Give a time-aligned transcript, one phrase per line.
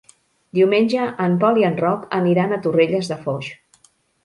[0.59, 3.53] Diumenge en Pol i en Roc aniran a Torrelles de Foix.